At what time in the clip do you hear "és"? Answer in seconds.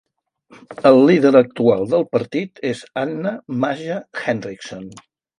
2.69-2.81